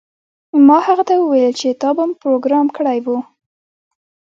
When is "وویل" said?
1.17-1.53